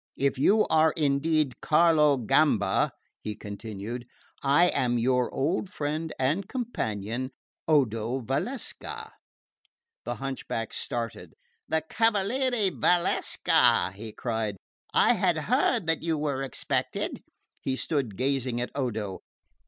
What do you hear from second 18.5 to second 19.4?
at Odo.